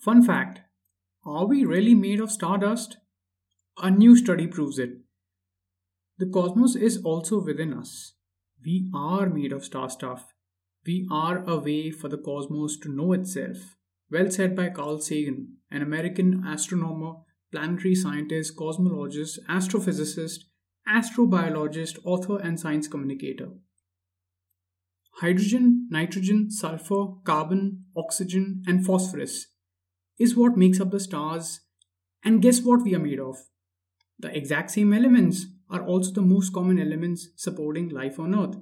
Fun 0.00 0.22
fact 0.22 0.62
Are 1.26 1.46
we 1.46 1.62
really 1.62 1.94
made 1.94 2.20
of 2.20 2.30
stardust? 2.30 2.96
A 3.82 3.90
new 3.90 4.16
study 4.16 4.46
proves 4.46 4.78
it. 4.78 4.92
The 6.16 6.24
cosmos 6.24 6.74
is 6.74 7.02
also 7.04 7.38
within 7.44 7.74
us. 7.74 8.14
We 8.64 8.90
are 8.94 9.28
made 9.28 9.52
of 9.52 9.62
star 9.62 9.90
stuff. 9.90 10.32
We 10.86 11.06
are 11.10 11.44
a 11.46 11.58
way 11.58 11.90
for 11.90 12.08
the 12.08 12.16
cosmos 12.16 12.78
to 12.78 12.88
know 12.88 13.12
itself. 13.12 13.76
Well 14.10 14.30
said 14.30 14.56
by 14.56 14.70
Carl 14.70 15.00
Sagan, 15.00 15.58
an 15.70 15.82
American 15.82 16.46
astronomer, 16.46 17.16
planetary 17.52 17.94
scientist, 17.94 18.56
cosmologist, 18.56 19.38
astrophysicist, 19.50 20.44
astrobiologist, 20.88 21.98
author, 22.06 22.38
and 22.38 22.58
science 22.58 22.88
communicator. 22.88 23.50
Hydrogen, 25.16 25.88
nitrogen, 25.90 26.50
sulfur, 26.50 27.16
carbon, 27.24 27.84
oxygen, 27.94 28.62
and 28.66 28.84
phosphorus 28.86 29.48
is 30.20 30.36
what 30.36 30.56
makes 30.56 30.80
up 30.80 30.90
the 30.90 31.00
stars. 31.00 31.60
And 32.22 32.42
guess 32.42 32.60
what 32.60 32.82
we 32.82 32.94
are 32.94 33.00
made 33.00 33.18
of? 33.18 33.38
The 34.18 34.36
exact 34.36 34.70
same 34.70 34.92
elements 34.92 35.46
are 35.70 35.82
also 35.82 36.12
the 36.12 36.22
most 36.22 36.52
common 36.52 36.78
elements 36.78 37.28
supporting 37.36 37.88
life 37.88 38.20
on 38.20 38.38
Earth. 38.38 38.56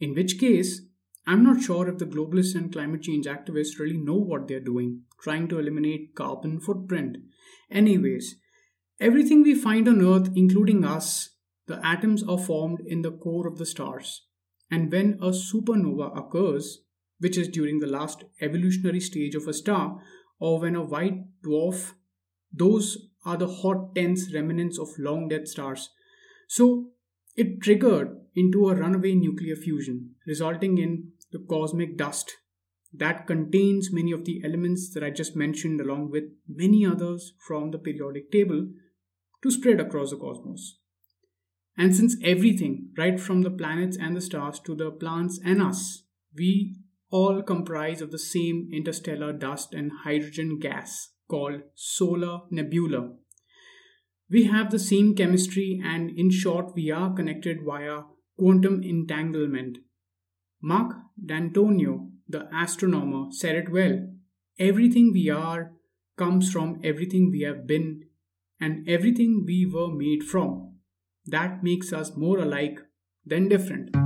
In 0.00 0.14
which 0.14 0.38
case, 0.38 0.82
I'm 1.26 1.44
not 1.44 1.62
sure 1.62 1.88
if 1.88 1.98
the 1.98 2.06
globalists 2.06 2.56
and 2.56 2.72
climate 2.72 3.02
change 3.02 3.26
activists 3.26 3.78
really 3.78 3.98
know 3.98 4.16
what 4.16 4.48
they're 4.48 4.60
doing, 4.60 5.02
trying 5.22 5.48
to 5.48 5.58
eliminate 5.58 6.14
carbon 6.16 6.60
footprint. 6.60 7.18
Anyways, 7.70 8.36
everything 9.00 9.42
we 9.42 9.54
find 9.54 9.88
on 9.88 10.04
Earth, 10.04 10.30
including 10.34 10.84
us, 10.84 11.30
the 11.66 11.84
atoms 11.84 12.22
are 12.24 12.38
formed 12.38 12.80
in 12.86 13.02
the 13.02 13.12
core 13.12 13.46
of 13.46 13.58
the 13.58 13.66
stars. 13.66 14.22
And 14.70 14.90
when 14.90 15.18
a 15.20 15.30
supernova 15.30 16.16
occurs, 16.16 16.80
which 17.18 17.38
is 17.38 17.48
during 17.48 17.78
the 17.78 17.86
last 17.86 18.24
evolutionary 18.40 19.00
stage 19.00 19.34
of 19.34 19.46
a 19.46 19.52
star, 19.52 20.00
or 20.38 20.60
when 20.60 20.76
a 20.76 20.84
white 20.84 21.24
dwarf, 21.44 21.92
those 22.52 23.08
are 23.24 23.36
the 23.36 23.48
hot, 23.48 23.94
dense 23.94 24.32
remnants 24.32 24.78
of 24.78 24.88
long 24.98 25.28
dead 25.28 25.48
stars. 25.48 25.90
So 26.48 26.90
it 27.34 27.60
triggered 27.60 28.16
into 28.34 28.68
a 28.68 28.74
runaway 28.74 29.14
nuclear 29.14 29.56
fusion, 29.56 30.14
resulting 30.26 30.78
in 30.78 31.12
the 31.32 31.44
cosmic 31.48 31.96
dust 31.96 32.32
that 32.92 33.26
contains 33.26 33.92
many 33.92 34.12
of 34.12 34.24
the 34.24 34.40
elements 34.44 34.92
that 34.94 35.02
I 35.02 35.10
just 35.10 35.36
mentioned, 35.36 35.80
along 35.80 36.10
with 36.10 36.24
many 36.48 36.86
others 36.86 37.34
from 37.46 37.70
the 37.70 37.78
periodic 37.78 38.30
table, 38.30 38.68
to 39.42 39.50
spread 39.50 39.80
across 39.80 40.10
the 40.10 40.16
cosmos. 40.16 40.78
And 41.76 41.94
since 41.94 42.16
everything, 42.22 42.90
right 42.96 43.20
from 43.20 43.42
the 43.42 43.50
planets 43.50 43.98
and 44.00 44.16
the 44.16 44.22
stars 44.22 44.60
to 44.60 44.74
the 44.74 44.90
plants 44.90 45.38
and 45.44 45.60
us, 45.60 46.04
we 46.34 46.76
all 47.10 47.42
comprise 47.42 48.00
of 48.00 48.10
the 48.10 48.18
same 48.18 48.68
interstellar 48.72 49.32
dust 49.32 49.74
and 49.74 49.90
hydrogen 50.04 50.58
gas 50.58 51.10
called 51.28 51.62
solar 51.74 52.40
nebula. 52.50 53.12
We 54.28 54.44
have 54.44 54.70
the 54.70 54.78
same 54.78 55.14
chemistry, 55.14 55.80
and 55.84 56.10
in 56.10 56.30
short, 56.30 56.74
we 56.74 56.90
are 56.90 57.14
connected 57.14 57.58
via 57.64 58.02
quantum 58.36 58.82
entanglement. 58.82 59.78
Mark 60.60 60.96
D'Antonio, 61.24 62.10
the 62.28 62.48
astronomer, 62.54 63.26
said 63.30 63.54
it 63.54 63.70
well. 63.70 64.08
Everything 64.58 65.12
we 65.12 65.30
are 65.30 65.72
comes 66.16 66.50
from 66.50 66.80
everything 66.82 67.30
we 67.30 67.42
have 67.42 67.66
been 67.66 68.02
and 68.60 68.88
everything 68.88 69.44
we 69.46 69.66
were 69.66 69.94
made 69.94 70.24
from. 70.24 70.76
That 71.26 71.62
makes 71.62 71.92
us 71.92 72.16
more 72.16 72.38
alike 72.38 72.80
than 73.24 73.48
different. 73.48 74.05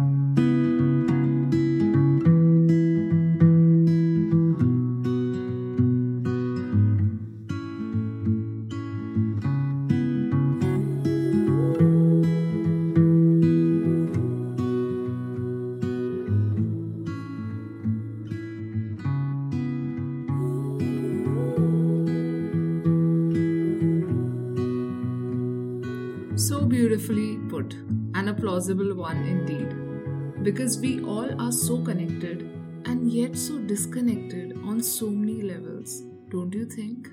Plausible 28.60 28.94
one 28.94 29.16
indeed. 29.24 30.44
Because 30.44 30.78
we 30.78 31.00
all 31.02 31.40
are 31.40 31.50
so 31.50 31.82
connected 31.82 32.42
and 32.84 33.10
yet 33.10 33.34
so 33.34 33.58
disconnected 33.58 34.52
on 34.64 34.82
so 34.82 35.08
many 35.08 35.40
levels, 35.40 36.02
don't 36.28 36.52
you 36.52 36.66
think? 36.66 37.08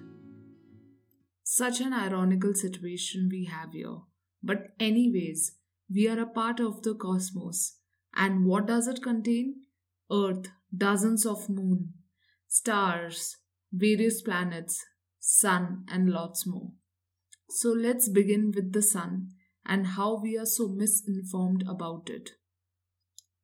Such 1.44 1.80
an 1.80 1.94
ironical 1.94 2.54
situation 2.54 3.30
we 3.32 3.46
have 3.46 3.72
here. 3.72 4.00
But, 4.44 4.74
anyways, 4.78 5.54
we 5.90 6.10
are 6.10 6.20
a 6.20 6.26
part 6.26 6.60
of 6.60 6.84
the 6.84 6.96
cosmos. 6.96 7.78
And 8.14 8.46
what 8.46 8.68
does 8.68 8.90
it 8.90 9.02
contain? 9.02 9.56
Earth, 10.12 10.48
dozens 10.76 11.26
of 11.26 11.50
moon, 11.50 11.94
stars, 12.50 13.38
various 13.72 14.22
planets, 14.22 14.84
sun, 15.22 15.86
and 15.90 16.10
lots 16.10 16.46
more. 16.46 16.72
So 17.50 17.70
let's 17.70 18.10
begin 18.10 18.52
with 18.54 18.74
the 18.74 18.82
sun 18.82 19.30
and 19.68 19.86
how 19.86 20.20
we 20.20 20.38
are 20.38 20.46
so 20.46 20.68
misinformed 20.68 21.64
about 21.68 22.10
it. 22.10 22.32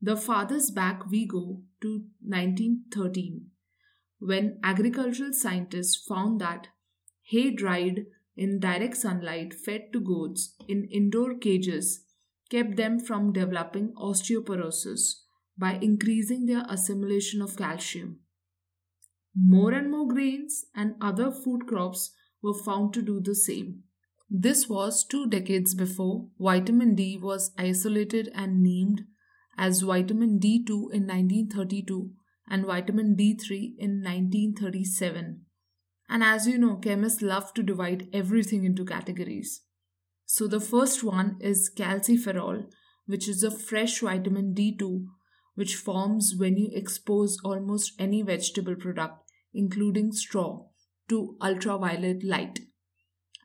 The 0.01 0.17
farthest 0.17 0.73
back 0.73 1.09
we 1.09 1.25
go 1.27 1.61
to 1.81 2.05
1913 2.21 3.51
when 4.19 4.57
agricultural 4.63 5.33
scientists 5.33 5.97
found 6.07 6.39
that 6.39 6.69
hay 7.23 7.51
dried 7.51 8.05
in 8.37 8.59
direct 8.59 8.95
sunlight 8.97 9.53
fed 9.53 9.91
to 9.91 9.99
goats 9.99 10.55
in 10.67 10.85
indoor 10.85 11.35
cages 11.35 12.05
kept 12.49 12.77
them 12.77 12.99
from 12.99 13.33
developing 13.33 13.93
osteoporosis 13.95 15.23
by 15.57 15.73
increasing 15.81 16.45
their 16.45 16.63
assimilation 16.69 17.41
of 17.41 17.57
calcium. 17.57 18.19
More 19.35 19.73
and 19.73 19.91
more 19.91 20.07
grains 20.07 20.65
and 20.75 20.95
other 21.01 21.31
food 21.31 21.67
crops 21.67 22.11
were 22.41 22.53
found 22.53 22.93
to 22.93 23.01
do 23.01 23.19
the 23.19 23.35
same. 23.35 23.83
This 24.35 24.67
was 24.67 25.05
two 25.05 25.27
decades 25.27 25.75
before 25.75 26.25
vitamin 26.39 26.95
D 26.95 27.19
was 27.21 27.51
isolated 27.55 28.31
and 28.33 28.63
named 28.63 29.03
as 29.59 29.81
vitamin 29.81 30.39
D2 30.39 30.69
in 30.91 31.05
1932 31.05 32.09
and 32.49 32.65
vitamin 32.65 33.15
D3 33.15 33.75
in 33.77 34.01
1937. 34.01 35.45
And 36.09 36.23
as 36.23 36.47
you 36.47 36.57
know, 36.57 36.77
chemists 36.77 37.21
love 37.21 37.53
to 37.53 37.61
divide 37.61 38.09
everything 38.11 38.63
into 38.63 38.83
categories. 38.83 39.61
So 40.25 40.47
the 40.47 40.59
first 40.59 41.03
one 41.03 41.37
is 41.39 41.71
calciferol, 41.77 42.71
which 43.05 43.27
is 43.27 43.43
a 43.43 43.51
fresh 43.51 43.99
vitamin 43.99 44.55
D2 44.55 45.05
which 45.53 45.75
forms 45.75 46.33
when 46.35 46.57
you 46.57 46.71
expose 46.73 47.37
almost 47.45 47.93
any 47.99 48.23
vegetable 48.23 48.73
product, 48.73 49.29
including 49.53 50.11
straw, 50.11 50.65
to 51.09 51.37
ultraviolet 51.39 52.23
light 52.23 52.61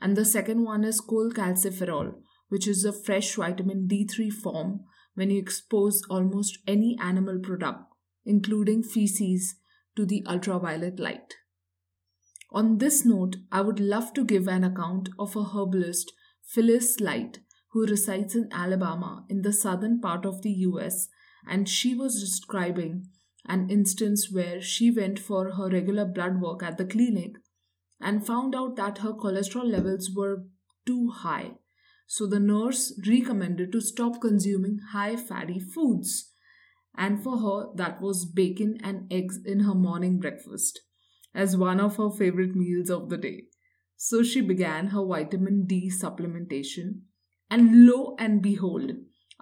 and 0.00 0.16
the 0.16 0.25
second 0.25 0.64
one 0.64 0.84
is 0.84 1.00
cholecalciferol, 1.00 2.14
which 2.48 2.66
is 2.66 2.84
a 2.84 2.92
fresh 2.92 3.34
vitamin 3.34 3.88
D3 3.88 4.32
form 4.32 4.81
when 5.14 5.31
you 5.31 5.38
expose 5.38 6.03
almost 6.09 6.59
any 6.66 6.97
animal 7.00 7.38
product, 7.38 7.84
including 8.25 8.82
feces, 8.82 9.56
to 9.97 10.06
the 10.06 10.25
ultraviolet 10.28 11.00
light. 11.00 11.34
On 12.50 12.78
this 12.78 13.04
note, 13.04 13.37
I 13.50 13.60
would 13.60 13.81
love 13.81 14.14
to 14.14 14.25
give 14.25 14.47
an 14.47 14.64
account 14.64 15.08
of 15.19 15.37
a 15.37 15.44
herbalist, 15.44 16.12
Phyllis 16.42 17.00
Light, 17.00 17.41
who 17.72 17.84
resides 17.84 18.34
in 18.34 18.48
Alabama 18.53 19.25
in 19.28 19.42
the 19.42 19.53
southern 19.53 20.00
part 20.00 20.25
of 20.25 20.42
the 20.42 20.50
US, 20.50 21.08
and 21.47 21.69
she 21.69 21.94
was 21.94 22.20
describing 22.20 23.08
an 23.47 23.69
instance 23.70 24.31
where 24.32 24.60
she 24.60 24.91
went 24.91 25.19
for 25.19 25.53
her 25.53 25.69
regular 25.69 26.04
blood 26.04 26.41
work 26.41 26.62
at 26.62 26.78
the 26.78 26.84
clinic 26.84 27.37
and 28.00 28.26
found 28.26 28.54
out 28.54 28.76
that 28.76 28.98
her 28.98 29.12
cholesterol 29.12 29.70
levels 29.70 30.10
were 30.14 30.44
too 30.86 31.10
high. 31.10 31.52
So 32.06 32.26
the 32.26 32.40
nurse 32.40 32.98
recommended 33.06 33.72
to 33.72 33.80
stop 33.80 34.20
consuming 34.20 34.78
high 34.92 35.16
fatty 35.16 35.58
foods. 35.58 36.32
And 36.96 37.22
for 37.22 37.38
her, 37.38 37.66
that 37.76 38.00
was 38.00 38.24
bacon 38.24 38.78
and 38.82 39.12
eggs 39.12 39.38
in 39.44 39.60
her 39.60 39.74
morning 39.74 40.18
breakfast 40.18 40.80
as 41.34 41.56
one 41.56 41.80
of 41.80 41.96
her 41.96 42.10
favorite 42.10 42.56
meals 42.56 42.90
of 42.90 43.10
the 43.10 43.18
day. 43.18 43.44
So 43.96 44.22
she 44.22 44.40
began 44.40 44.88
her 44.88 45.04
vitamin 45.04 45.66
D 45.66 45.90
supplementation. 45.90 47.02
And 47.50 47.86
lo 47.86 48.16
and 48.18 48.40
behold, 48.40 48.92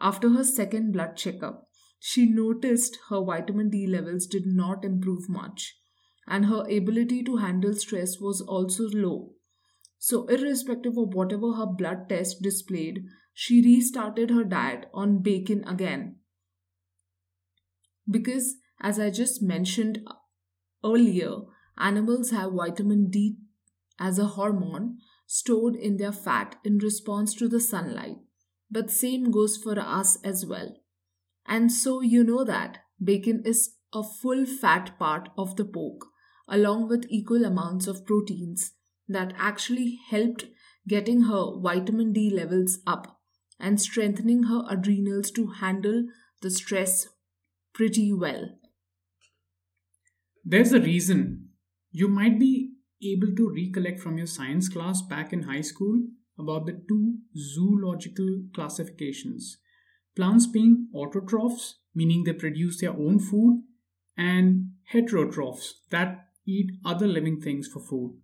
after 0.00 0.30
her 0.30 0.44
second 0.44 0.92
blood 0.92 1.16
checkup, 1.16 1.68
she 1.98 2.26
noticed 2.26 2.98
her 3.08 3.22
vitamin 3.24 3.70
D 3.70 3.86
levels 3.86 4.26
did 4.26 4.46
not 4.46 4.84
improve 4.84 5.28
much 5.28 5.76
and 6.26 6.46
her 6.46 6.64
ability 6.70 7.23
to 7.25 7.37
handle 7.37 7.75
stress 7.75 8.19
was 8.20 8.40
also 8.40 8.88
low. 8.88 9.32
So, 9.99 10.26
irrespective 10.26 10.96
of 10.99 11.14
whatever 11.14 11.52
her 11.52 11.67
blood 11.67 12.08
test 12.08 12.43
displayed, 12.43 13.05
she 13.32 13.62
restarted 13.62 14.31
her 14.31 14.44
diet 14.44 14.87
on 14.93 15.23
bacon 15.23 15.64
again. 15.67 16.17
Because, 18.08 18.56
as 18.81 18.99
I 18.99 19.11
just 19.11 19.43
mentioned 19.43 20.06
earlier, 20.84 21.43
Animals 21.78 22.31
have 22.31 22.52
vitamin 22.52 23.11
D 23.11 23.37
as 23.99 24.19
a 24.19 24.25
hormone 24.25 24.99
stored 25.26 25.76
in 25.76 25.99
their 25.99 26.12
fat 26.12 26.56
in 26.64 26.78
response 26.78 27.34
to 27.34 27.49
the 27.49 27.61
sunlight. 27.61 28.17
But 28.70 28.90
same 28.90 29.31
goes 29.31 29.56
for 29.56 29.78
us 29.78 30.19
as 30.25 30.46
well. 30.46 30.76
And 31.46 31.70
so 31.70 32.00
you 32.00 32.25
know 32.25 32.44
that 32.44 32.78
bacon 33.02 33.43
is 33.44 33.75
a 33.93 34.02
full 34.02 34.46
fat 34.46 34.99
part 34.99 35.28
of 35.37 35.56
the 35.56 35.64
pork 35.64 36.00
along 36.48 36.88
with 36.88 37.06
equal 37.08 37.44
amounts 37.44 37.87
of 37.87 38.06
proteins 38.06 38.72
that 39.08 39.32
actually 39.37 39.98
helped 40.10 40.46
getting 40.88 41.22
her 41.22 41.58
vitamin 41.58 42.12
D 42.12 42.31
levels 42.31 42.78
up 42.87 43.20
and 43.58 43.81
strengthening 43.81 44.44
her 44.44 44.64
adrenals 44.69 45.31
to 45.32 45.48
handle 45.48 46.04
the 46.43 46.50
stress 46.50 47.08
pretty 47.72 48.12
well. 48.12 48.50
There's 50.44 50.72
a 50.72 50.81
reason. 50.81 51.48
You 51.90 52.08
might 52.08 52.38
be 52.38 52.72
able 53.02 53.34
to 53.37 53.50
recollect 53.50 54.00
from 54.00 54.19
your 54.19 54.26
science 54.26 54.69
class 54.69 55.02
back 55.02 55.32
in 55.32 55.42
high 55.42 55.62
school 55.62 56.06
about 56.38 56.66
the 56.66 56.81
two 56.88 57.16
zoological 57.37 58.42
classifications 58.54 59.58
plants 60.16 60.46
being 60.46 60.88
autotrophs, 60.94 61.75
meaning 61.94 62.25
they 62.25 62.32
produce 62.32 62.81
their 62.81 62.92
own 62.92 63.20
food, 63.20 63.62
and 64.16 64.70
heterotrophs 64.92 65.75
that 65.90 66.25
eat 66.46 66.70
other 66.84 67.06
living 67.06 67.40
things 67.40 67.69
for 67.69 67.81
food. 67.81 68.19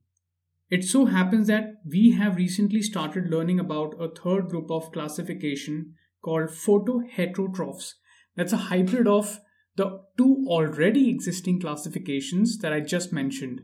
It 0.70 0.84
so 0.84 1.06
happens 1.06 1.48
that 1.48 1.82
we 1.84 2.12
have 2.12 2.36
recently 2.36 2.80
started 2.80 3.30
learning 3.30 3.60
about 3.60 3.94
a 4.00 4.08
third 4.08 4.48
group 4.48 4.70
of 4.70 4.90
classification 4.92 5.94
called 6.22 6.48
photoheterotrophs. 6.48 7.94
That's 8.36 8.54
a 8.54 8.68
hybrid 8.68 9.06
of 9.06 9.40
the 9.76 10.00
two 10.16 10.44
already 10.48 11.10
existing 11.10 11.60
classifications 11.60 12.58
that 12.58 12.72
I 12.72 12.80
just 12.80 13.12
mentioned. 13.12 13.60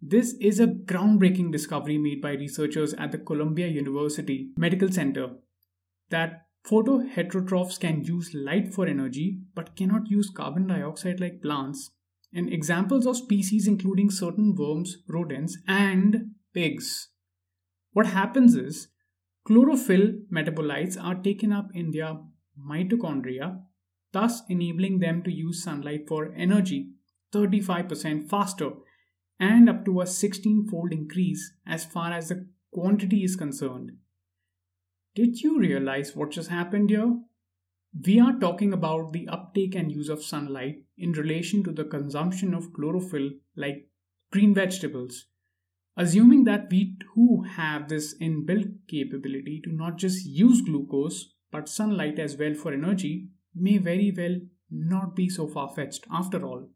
This 0.00 0.34
is 0.40 0.60
a 0.60 0.66
groundbreaking 0.66 1.50
discovery 1.50 1.98
made 1.98 2.20
by 2.20 2.32
researchers 2.32 2.94
at 2.94 3.12
the 3.12 3.18
Columbia 3.18 3.66
University 3.66 4.50
Medical 4.56 4.92
Center 4.92 5.36
that 6.10 6.42
photoheterotrophs 6.64 7.80
can 7.80 8.04
use 8.04 8.34
light 8.34 8.72
for 8.74 8.86
energy 8.86 9.40
but 9.54 9.74
cannot 9.74 10.10
use 10.10 10.30
carbon 10.30 10.66
dioxide 10.66 11.18
like 11.18 11.42
plants. 11.42 11.90
And 12.32 12.52
examples 12.52 13.06
of 13.06 13.16
species 13.16 13.66
including 13.66 14.10
certain 14.10 14.54
worms, 14.54 14.98
rodents, 15.08 15.56
and 15.66 16.32
pigs. 16.52 17.08
What 17.92 18.06
happens 18.06 18.54
is 18.54 18.88
chlorophyll 19.46 20.12
metabolites 20.30 21.02
are 21.02 21.14
taken 21.14 21.52
up 21.52 21.68
in 21.72 21.92
their 21.92 22.18
mitochondria, 22.58 23.62
thus 24.12 24.42
enabling 24.48 24.98
them 24.98 25.22
to 25.22 25.32
use 25.32 25.62
sunlight 25.62 26.08
for 26.08 26.32
energy 26.36 26.90
35% 27.32 28.28
faster 28.28 28.70
and 29.38 29.68
up 29.68 29.84
to 29.84 30.00
a 30.00 30.06
16 30.06 30.68
fold 30.68 30.92
increase 30.92 31.52
as 31.66 31.84
far 31.84 32.12
as 32.12 32.28
the 32.28 32.46
quantity 32.72 33.24
is 33.24 33.36
concerned. 33.36 33.92
Did 35.14 35.40
you 35.40 35.58
realize 35.58 36.14
what 36.14 36.30
just 36.30 36.50
happened 36.50 36.90
here? 36.90 37.18
We 38.04 38.20
are 38.20 38.38
talking 38.38 38.72
about 38.72 39.12
the 39.12 39.26
uptake 39.28 39.74
and 39.74 39.90
use 39.90 40.08
of 40.08 40.22
sunlight 40.22 40.82
in 40.98 41.12
relation 41.12 41.62
to 41.64 41.72
the 41.72 41.84
consumption 41.84 42.52
of 42.52 42.72
chlorophyll 42.74 43.30
like 43.56 43.88
green 44.32 44.54
vegetables. 44.54 45.26
Assuming 45.96 46.44
that 46.44 46.68
we 46.70 46.96
too 47.00 47.44
have 47.48 47.88
this 47.88 48.14
inbuilt 48.20 48.70
capability 48.86 49.62
to 49.64 49.72
not 49.72 49.96
just 49.96 50.26
use 50.26 50.60
glucose 50.60 51.32
but 51.50 51.68
sunlight 51.68 52.18
as 52.18 52.36
well 52.36 52.52
for 52.52 52.72
energy 52.72 53.28
may 53.54 53.78
very 53.78 54.12
well 54.14 54.36
not 54.70 55.16
be 55.16 55.28
so 55.28 55.46
far 55.46 55.68
fetched 55.68 56.06
after 56.10 56.44
all. 56.44 56.68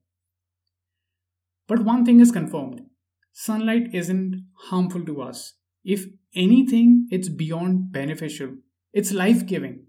But 1.66 1.84
one 1.84 2.06
thing 2.06 2.20
is 2.20 2.32
confirmed 2.32 2.86
sunlight 3.32 3.94
isn't 3.94 4.46
harmful 4.68 5.04
to 5.04 5.20
us. 5.22 5.54
If 5.84 6.06
anything, 6.34 7.08
it's 7.10 7.28
beyond 7.28 7.92
beneficial, 7.92 8.56
it's 8.92 9.12
life 9.12 9.46
giving. 9.46 9.86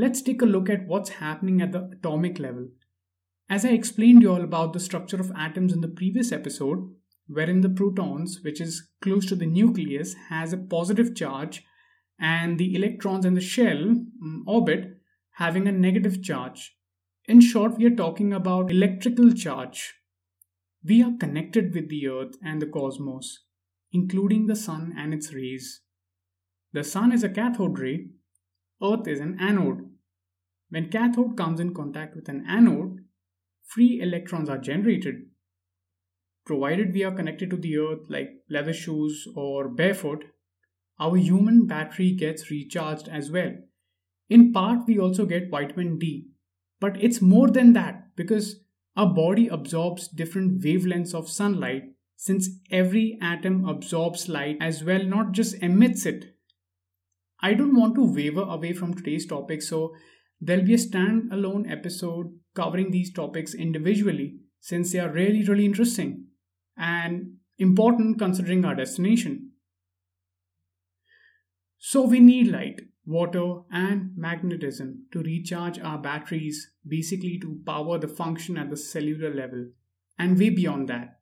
Let's 0.00 0.22
take 0.22 0.40
a 0.42 0.46
look 0.46 0.70
at 0.70 0.86
what's 0.86 1.18
happening 1.18 1.60
at 1.60 1.72
the 1.72 1.90
atomic 1.90 2.38
level. 2.38 2.68
As 3.50 3.64
I 3.64 3.70
explained 3.70 4.22
you 4.22 4.30
all 4.30 4.42
about 4.42 4.72
the 4.72 4.78
structure 4.78 5.18
of 5.18 5.32
atoms 5.34 5.72
in 5.72 5.80
the 5.80 5.88
previous 5.88 6.30
episode, 6.30 6.94
wherein 7.26 7.62
the 7.62 7.68
protons, 7.68 8.38
which 8.44 8.60
is 8.60 8.90
close 9.02 9.26
to 9.26 9.34
the 9.34 9.44
nucleus, 9.44 10.14
has 10.28 10.52
a 10.52 10.56
positive 10.56 11.16
charge, 11.16 11.64
and 12.20 12.58
the 12.58 12.76
electrons 12.76 13.24
in 13.24 13.34
the 13.34 13.40
shell 13.40 13.76
mm, 13.76 14.42
orbit 14.46 15.00
having 15.32 15.66
a 15.66 15.72
negative 15.72 16.22
charge. 16.22 16.76
In 17.26 17.40
short, 17.40 17.76
we 17.76 17.84
are 17.86 17.96
talking 17.96 18.32
about 18.32 18.70
electrical 18.70 19.32
charge. 19.32 19.94
We 20.84 21.02
are 21.02 21.18
connected 21.18 21.74
with 21.74 21.88
the 21.88 22.06
earth 22.06 22.36
and 22.40 22.62
the 22.62 22.66
cosmos, 22.66 23.40
including 23.90 24.46
the 24.46 24.54
sun 24.54 24.94
and 24.96 25.12
its 25.12 25.34
rays. 25.34 25.80
The 26.72 26.84
sun 26.84 27.10
is 27.10 27.24
a 27.24 27.28
cathode 27.28 27.80
ray, 27.80 28.10
earth 28.82 29.08
is 29.08 29.20
an 29.20 29.36
anode. 29.40 29.87
When 30.70 30.90
cathode 30.90 31.36
comes 31.36 31.60
in 31.60 31.74
contact 31.74 32.14
with 32.14 32.28
an 32.28 32.44
anode, 32.46 33.04
free 33.64 34.00
electrons 34.00 34.48
are 34.48 34.58
generated. 34.58 35.26
Provided 36.44 36.92
we 36.92 37.04
are 37.04 37.14
connected 37.14 37.50
to 37.50 37.56
the 37.56 37.78
earth 37.78 38.06
like 38.08 38.42
leather 38.50 38.72
shoes 38.72 39.26
or 39.34 39.68
barefoot, 39.68 40.24
our 40.98 41.16
human 41.16 41.66
battery 41.66 42.12
gets 42.12 42.50
recharged 42.50 43.08
as 43.08 43.30
well. 43.30 43.52
In 44.28 44.52
part, 44.52 44.86
we 44.86 44.98
also 44.98 45.24
get 45.24 45.50
vitamin 45.50 45.98
D, 45.98 46.28
but 46.80 47.02
it's 47.02 47.22
more 47.22 47.48
than 47.48 47.72
that 47.74 48.14
because 48.16 48.60
our 48.96 49.12
body 49.14 49.48
absorbs 49.48 50.08
different 50.08 50.60
wavelengths 50.62 51.14
of 51.14 51.30
sunlight 51.30 51.84
since 52.16 52.50
every 52.70 53.16
atom 53.22 53.64
absorbs 53.66 54.28
light 54.28 54.58
as 54.60 54.82
well, 54.82 55.04
not 55.04 55.32
just 55.32 55.54
emits 55.62 56.04
it. 56.04 56.34
I 57.40 57.54
don't 57.54 57.76
want 57.76 57.94
to 57.94 58.12
waver 58.12 58.42
away 58.42 58.72
from 58.72 58.92
today's 58.92 59.24
topic, 59.24 59.62
so 59.62 59.94
there'll 60.40 60.64
be 60.64 60.74
a 60.74 60.78
standalone 60.78 61.70
episode 61.70 62.32
covering 62.54 62.90
these 62.90 63.12
topics 63.12 63.54
individually 63.54 64.36
since 64.60 64.92
they 64.92 64.98
are 64.98 65.10
really, 65.10 65.44
really 65.44 65.64
interesting 65.64 66.26
and 66.76 67.34
important 67.58 68.18
considering 68.18 68.64
our 68.64 68.74
destination. 68.74 69.52
So, 71.78 72.02
we 72.02 72.20
need 72.20 72.48
light 72.48 72.80
water, 73.08 73.60
and 73.72 74.10
magnetism 74.16 75.06
to 75.10 75.22
recharge 75.22 75.78
our 75.78 75.96
batteries, 75.96 76.72
basically 76.86 77.38
to 77.38 77.58
power 77.64 77.98
the 77.98 78.06
function 78.06 78.58
at 78.58 78.68
the 78.68 78.76
cellular 78.76 79.34
level, 79.34 79.66
and 80.18 80.38
way 80.38 80.50
beyond 80.50 80.88
that, 80.88 81.18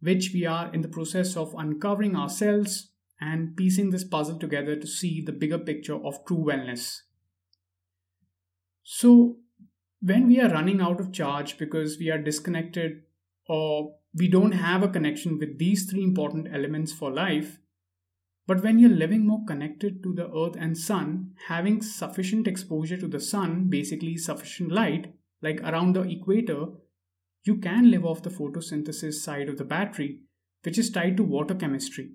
which 0.00 0.32
we 0.34 0.44
are 0.44 0.72
in 0.74 0.82
the 0.82 0.88
process 0.88 1.34
of 1.34 1.54
uncovering 1.56 2.14
ourselves 2.14 2.90
and 3.18 3.56
piecing 3.56 3.90
this 3.90 4.04
puzzle 4.04 4.38
together 4.38 4.76
to 4.76 4.86
see 4.86 5.22
the 5.22 5.32
bigger 5.32 5.58
picture 5.58 5.94
of 5.94 6.22
true 6.26 6.44
wellness. 6.44 6.98
So, 8.82 9.38
when 10.00 10.26
we 10.26 10.40
are 10.40 10.48
running 10.48 10.80
out 10.80 11.00
of 11.00 11.12
charge 11.12 11.58
because 11.58 11.98
we 11.98 12.10
are 12.10 12.18
disconnected 12.18 13.02
or 13.48 13.94
we 14.14 14.28
don't 14.28 14.52
have 14.52 14.82
a 14.82 14.88
connection 14.88 15.38
with 15.38 15.58
these 15.58 15.88
three 15.88 16.02
important 16.02 16.48
elements 16.52 16.92
for 16.92 17.10
life, 17.10 17.58
but 18.46 18.62
when 18.62 18.78
you're 18.78 18.90
living 18.90 19.26
more 19.26 19.44
connected 19.46 20.02
to 20.02 20.12
the 20.12 20.28
earth 20.28 20.56
and 20.58 20.76
sun, 20.76 21.32
having 21.46 21.80
sufficient 21.80 22.48
exposure 22.48 22.96
to 22.96 23.06
the 23.06 23.20
sun, 23.20 23.68
basically 23.68 24.16
sufficient 24.16 24.72
light, 24.72 25.14
like 25.40 25.60
around 25.62 25.94
the 25.94 26.02
equator, 26.02 26.66
you 27.44 27.56
can 27.56 27.90
live 27.90 28.04
off 28.04 28.22
the 28.22 28.30
photosynthesis 28.30 29.14
side 29.14 29.48
of 29.48 29.58
the 29.58 29.64
battery, 29.64 30.22
which 30.64 30.78
is 30.78 30.90
tied 30.90 31.16
to 31.16 31.22
water 31.22 31.54
chemistry. 31.54 32.12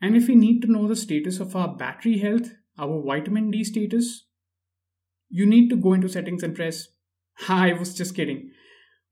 And 0.00 0.16
if 0.16 0.28
we 0.28 0.34
need 0.34 0.60
to 0.62 0.70
know 0.70 0.86
the 0.86 0.96
status 0.96 1.40
of 1.40 1.56
our 1.56 1.74
battery 1.74 2.18
health, 2.18 2.50
our 2.78 3.02
vitamin 3.02 3.50
D 3.50 3.64
status, 3.64 4.25
you 5.28 5.46
need 5.46 5.68
to 5.70 5.76
go 5.76 5.92
into 5.92 6.08
settings 6.08 6.42
and 6.42 6.54
press. 6.54 6.88
I 7.48 7.72
was 7.72 7.94
just 7.94 8.14
kidding. 8.14 8.50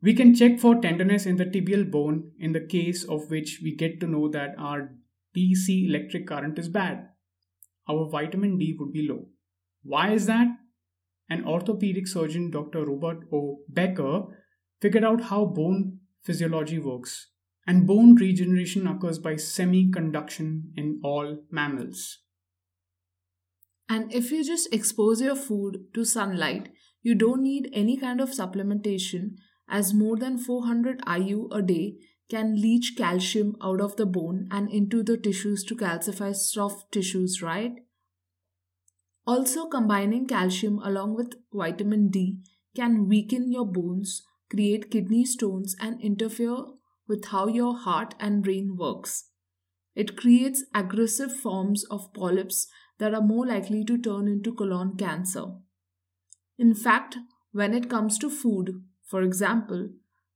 We 0.02 0.14
can 0.14 0.34
check 0.34 0.58
for 0.58 0.80
tenderness 0.80 1.24
in 1.24 1.36
the 1.36 1.46
tibial 1.46 1.90
bone 1.90 2.32
in 2.38 2.52
the 2.52 2.60
case 2.60 3.04
of 3.04 3.30
which 3.30 3.60
we 3.62 3.74
get 3.74 4.00
to 4.00 4.06
know 4.06 4.28
that 4.28 4.54
our 4.58 4.90
DC 5.34 5.88
electric 5.88 6.26
current 6.26 6.58
is 6.58 6.68
bad. 6.68 7.08
Our 7.88 8.08
vitamin 8.10 8.58
D 8.58 8.76
would 8.78 8.92
be 8.92 9.08
low. 9.08 9.28
Why 9.82 10.12
is 10.12 10.26
that? 10.26 10.48
An 11.30 11.46
orthopedic 11.46 12.06
surgeon, 12.06 12.50
Dr. 12.50 12.84
Robert 12.84 13.24
O. 13.32 13.60
Becker, 13.68 14.24
figured 14.80 15.04
out 15.04 15.22
how 15.22 15.46
bone 15.46 16.00
physiology 16.22 16.78
works. 16.78 17.30
And 17.66 17.86
bone 17.86 18.14
regeneration 18.14 18.86
occurs 18.86 19.18
by 19.18 19.34
semiconduction 19.34 20.64
in 20.76 21.00
all 21.02 21.38
mammals. 21.50 22.18
And 23.88 24.12
if 24.12 24.30
you 24.30 24.44
just 24.44 24.72
expose 24.72 25.20
your 25.20 25.36
food 25.36 25.86
to 25.94 26.04
sunlight, 26.04 26.70
you 27.02 27.14
don't 27.14 27.42
need 27.42 27.68
any 27.72 27.96
kind 27.96 28.20
of 28.20 28.30
supplementation, 28.30 29.36
as 29.68 29.92
more 29.92 30.16
than 30.16 30.38
400 30.38 31.02
IU 31.06 31.48
a 31.52 31.60
day 31.60 31.96
can 32.30 32.60
leach 32.60 32.94
calcium 32.96 33.56
out 33.62 33.80
of 33.80 33.96
the 33.96 34.06
bone 34.06 34.48
and 34.50 34.70
into 34.70 35.02
the 35.02 35.16
tissues 35.16 35.62
to 35.64 35.76
calcify 35.76 36.34
soft 36.34 36.90
tissues, 36.90 37.42
right? 37.42 37.74
Also, 39.26 39.66
combining 39.66 40.26
calcium 40.26 40.78
along 40.78 41.14
with 41.14 41.34
vitamin 41.52 42.08
D 42.08 42.38
can 42.74 43.08
weaken 43.08 43.52
your 43.52 43.66
bones, 43.66 44.22
create 44.50 44.90
kidney 44.90 45.24
stones, 45.24 45.76
and 45.80 46.00
interfere 46.00 46.56
with 47.06 47.26
how 47.26 47.46
your 47.46 47.76
heart 47.76 48.14
and 48.18 48.42
brain 48.42 48.76
works. 48.76 49.30
It 49.94 50.16
creates 50.16 50.64
aggressive 50.74 51.34
forms 51.34 51.84
of 51.84 52.12
polyps 52.12 52.66
that 52.98 53.14
are 53.14 53.22
more 53.22 53.46
likely 53.46 53.84
to 53.84 53.98
turn 53.98 54.28
into 54.28 54.52
colon 54.52 54.96
cancer. 54.96 55.46
In 56.58 56.74
fact, 56.74 57.16
when 57.52 57.74
it 57.74 57.90
comes 57.90 58.18
to 58.18 58.30
food, 58.30 58.82
for 59.04 59.22
example, 59.22 59.90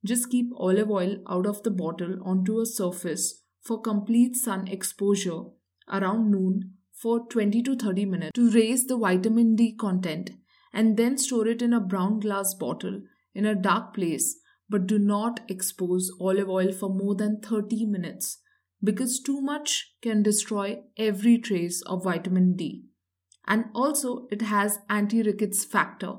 just 0.04 0.30
keep 0.30 0.50
olive 0.56 0.90
oil 0.90 1.16
out 1.28 1.46
of 1.46 1.62
the 1.62 1.70
bottle 1.70 2.16
onto 2.22 2.60
a 2.60 2.66
surface 2.66 3.42
for 3.60 3.80
complete 3.80 4.36
sun 4.36 4.68
exposure 4.68 5.42
around 5.90 6.30
noon 6.30 6.74
for 6.92 7.26
20 7.28 7.62
to 7.62 7.76
30 7.76 8.04
minutes 8.04 8.30
to 8.34 8.50
raise 8.50 8.86
the 8.86 8.96
vitamin 8.96 9.56
D 9.56 9.74
content 9.74 10.30
and 10.72 10.96
then 10.96 11.18
store 11.18 11.46
it 11.48 11.62
in 11.62 11.72
a 11.72 11.80
brown 11.80 12.20
glass 12.20 12.54
bottle 12.54 13.02
in 13.34 13.46
a 13.46 13.54
dark 13.54 13.94
place 13.94 14.36
but 14.68 14.86
do 14.86 14.98
not 14.98 15.40
expose 15.48 16.10
olive 16.20 16.48
oil 16.48 16.72
for 16.72 16.88
more 16.88 17.14
than 17.14 17.40
30 17.40 17.86
minutes 17.86 18.38
because 18.82 19.20
too 19.20 19.40
much 19.40 19.94
can 20.02 20.22
destroy 20.22 20.80
every 20.96 21.38
trace 21.38 21.82
of 21.82 22.04
vitamin 22.04 22.54
D 22.54 22.84
and 23.46 23.64
also 23.74 24.28
it 24.30 24.42
has 24.42 24.78
anti-rickets 24.88 25.64
factor. 25.64 26.16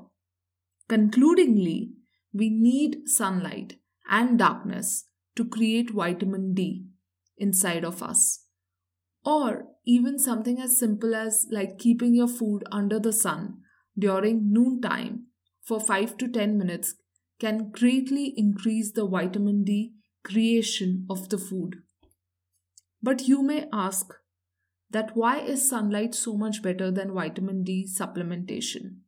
Concludingly, 0.88 1.92
we 2.32 2.50
need 2.50 3.08
sunlight 3.08 3.78
and 4.10 4.38
darkness 4.38 5.06
to 5.36 5.44
create 5.44 5.90
vitamin 5.90 6.52
D 6.52 6.86
inside 7.38 7.84
of 7.84 8.02
us. 8.02 8.46
Or 9.24 9.66
even 9.86 10.18
something 10.18 10.60
as 10.60 10.78
simple 10.78 11.14
as 11.14 11.46
like 11.50 11.78
keeping 11.78 12.14
your 12.14 12.28
food 12.28 12.64
under 12.72 12.98
the 12.98 13.12
sun 13.12 13.58
during 13.96 14.52
noontime 14.52 15.26
for 15.62 15.78
5 15.78 16.16
to 16.18 16.28
10 16.28 16.58
minutes 16.58 16.94
can 17.38 17.70
greatly 17.70 18.34
increase 18.36 18.92
the 18.92 19.06
vitamin 19.06 19.62
D 19.62 19.94
creation 20.24 21.06
of 21.08 21.28
the 21.28 21.38
food. 21.38 21.76
But 23.02 23.28
you 23.28 23.42
may 23.42 23.68
ask 23.72 24.12
that 24.90 25.16
why 25.16 25.38
is 25.38 25.68
sunlight 25.68 26.14
so 26.14 26.36
much 26.36 26.62
better 26.62 26.90
than 26.90 27.14
vitamin 27.14 27.62
D 27.62 27.86
supplementation? 27.88 28.98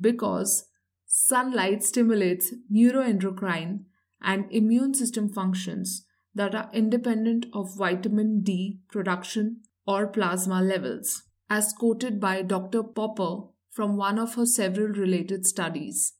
Because 0.00 0.68
sunlight 1.06 1.84
stimulates 1.84 2.54
neuroendocrine 2.72 3.84
and 4.22 4.50
immune 4.50 4.94
system 4.94 5.28
functions 5.28 6.06
that 6.34 6.54
are 6.54 6.70
independent 6.72 7.46
of 7.52 7.76
vitamin 7.76 8.42
D 8.42 8.80
production 8.88 9.60
or 9.86 10.06
plasma 10.06 10.62
levels, 10.62 11.24
as 11.50 11.72
quoted 11.72 12.18
by 12.18 12.42
Dr. 12.42 12.82
Popper 12.82 13.48
from 13.70 13.96
one 13.96 14.18
of 14.18 14.34
her 14.34 14.46
several 14.46 14.88
related 14.88 15.46
studies. 15.46 16.14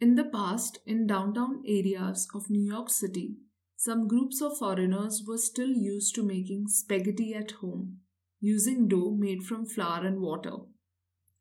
In 0.00 0.14
the 0.14 0.24
past, 0.24 0.78
in 0.86 1.06
downtown 1.06 1.62
areas 1.66 2.28
of 2.34 2.48
New 2.48 2.62
York 2.62 2.88
City, 2.88 3.36
some 3.82 4.06
groups 4.06 4.42
of 4.42 4.58
foreigners 4.58 5.22
were 5.26 5.38
still 5.38 5.70
used 5.70 6.14
to 6.14 6.22
making 6.22 6.68
spaghetti 6.68 7.32
at 7.32 7.52
home, 7.62 7.96
using 8.38 8.86
dough 8.86 9.16
made 9.18 9.42
from 9.42 9.64
flour 9.64 10.04
and 10.06 10.20
water, 10.20 10.52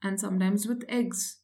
and 0.02 0.18
sometimes 0.18 0.66
with 0.66 0.86
eggs. 0.88 1.42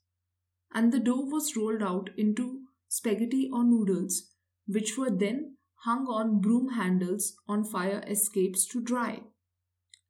And 0.74 0.94
the 0.94 1.02
dough 1.02 1.26
was 1.26 1.58
rolled 1.58 1.84
out 1.84 2.12
into 2.16 2.62
spaghetti 2.88 3.50
or 3.52 3.66
noodles, 3.66 4.32
which 4.68 4.98
were 4.98 5.10
then 5.10 5.58
hung 5.84 6.08
on 6.08 6.40
broom 6.40 6.76
handles 6.76 7.36
on 7.46 7.66
fire 7.66 8.02
escapes 8.08 8.66
to 8.68 8.82
dry. 8.82 9.20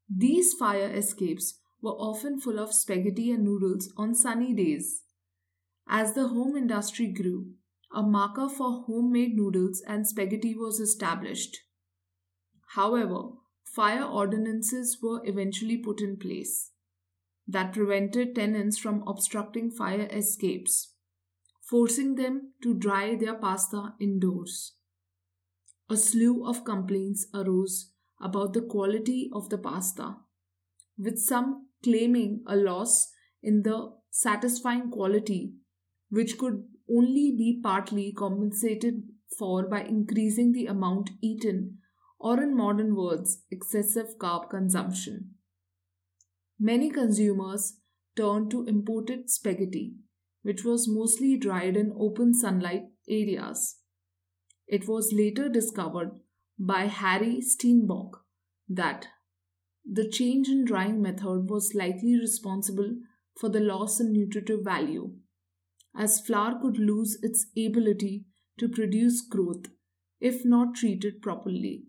These 0.08 0.54
fire 0.54 0.92
escapes 0.94 1.62
were 1.82 1.94
often 1.94 2.40
full 2.40 2.60
of 2.60 2.76
spaghetti 2.76 3.32
and 3.32 3.44
noodles 3.44 3.92
on 3.98 4.14
sunny 4.14 4.54
days. 4.54 5.02
As 5.88 6.14
the 6.14 6.28
home 6.28 6.56
industry 6.56 7.08
grew, 7.08 7.56
a 7.96 8.04
marker 8.04 8.50
for 8.50 8.84
homemade 8.84 9.36
noodles 9.36 9.82
and 9.88 10.06
spaghetti 10.06 10.54
was 10.54 10.82
established. 10.82 11.58
However, 12.76 13.30
fire 13.64 14.04
ordinances 14.04 14.98
were 15.02 15.22
eventually 15.24 15.78
put 15.78 16.02
in 16.02 16.18
place 16.18 16.72
that 17.48 17.72
prevented 17.72 18.36
tenants 18.36 18.78
from 18.78 19.04
obstructing 19.08 19.72
fire 19.72 20.10
escapes, 20.12 20.94
forcing 21.62 22.16
them 22.16 22.54
to 22.62 22.74
dry 22.74 23.16
their 23.16 23.36
pasta 23.36 23.94
indoors. 24.00 24.74
A 25.90 25.96
slew 25.96 26.46
of 26.46 26.66
complaints 26.66 27.28
arose 27.34 27.92
about 28.22 28.54
the 28.54 28.62
quality 28.62 29.30
of 29.34 29.50
the 29.50 29.58
pasta, 29.58 30.18
with 30.98 31.18
some 31.18 31.68
claiming 31.84 32.44
a 32.48 32.56
loss 32.56 33.12
in 33.42 33.62
the 33.62 33.94
satisfying 34.10 34.90
quality, 34.90 35.54
which 36.10 36.38
could 36.38 36.64
only 36.90 37.34
be 37.38 37.60
partly 37.62 38.12
compensated 38.12 39.04
for 39.38 39.68
by 39.68 39.84
increasing 39.84 40.52
the 40.52 40.68
amount 40.68 41.12
eaten, 41.22 41.80
or 42.20 42.42
in 42.42 42.56
modern 42.56 42.96
words, 42.96 43.44
excessive 43.52 44.18
carb 44.18 44.50
consumption. 44.50 45.32
Many 46.60 46.90
consumers 46.90 47.80
turned 48.16 48.50
to 48.52 48.66
imported 48.66 49.30
spaghetti, 49.30 49.96
which 50.42 50.64
was 50.64 50.88
mostly 50.88 51.38
dried 51.38 51.76
in 51.76 51.94
open 52.00 52.34
sunlight 52.34 52.84
areas. 53.10 53.78
It 54.68 54.88
was 54.88 55.14
later 55.14 55.50
discovered 55.50 56.20
by 56.58 56.86
Harry 56.86 57.42
Steenbock 57.42 58.22
that 58.70 59.08
the 59.86 60.10
change 60.10 60.48
in 60.48 60.66
drying 60.66 61.02
method 61.02 61.50
was 61.50 61.76
likely 61.76 62.18
responsible 62.20 62.96
for 63.40 63.50
the 63.50 63.60
loss 63.60 64.00
in 64.00 64.14
nutritive 64.14 64.64
value, 64.64 65.12
as 65.98 66.20
flour 66.20 66.60
could 66.62 66.78
lose 66.78 67.18
its 67.22 67.48
ability 67.58 68.26
to 68.58 68.70
produce 68.70 69.22
growth 69.22 69.68
if 70.20 70.46
not 70.46 70.76
treated 70.76 71.22
properly. 71.22 71.84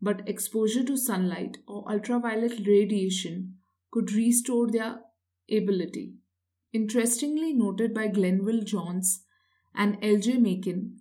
But 0.00 0.28
exposure 0.28 0.84
to 0.84 0.96
sunlight 0.96 1.58
or 1.66 1.90
ultraviolet 1.90 2.66
radiation 2.66 3.56
could 3.90 4.12
restore 4.12 4.70
their 4.70 5.00
ability. 5.50 6.14
Interestingly 6.72 7.52
noted 7.52 7.92
by 7.92 8.08
Glenville 8.08 8.62
Jones 8.62 9.24
and 9.74 9.98
L.J. 10.02 10.38
Makin, 10.38 10.98